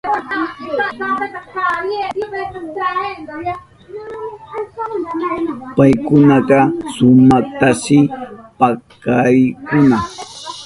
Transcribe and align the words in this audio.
Paykunaka 5.77 6.59
sumaktashi 6.93 7.97
pakarkakuna. 8.59 9.97